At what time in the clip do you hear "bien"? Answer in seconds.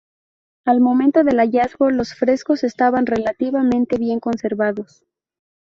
3.99-4.19